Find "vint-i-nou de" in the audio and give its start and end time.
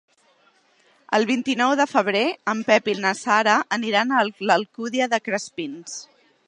1.31-1.85